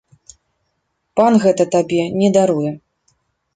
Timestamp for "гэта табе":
1.45-2.01